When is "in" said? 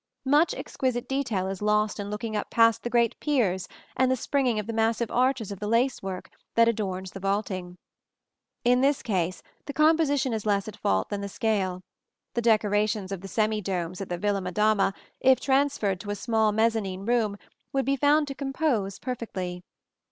1.99-2.09, 8.65-8.81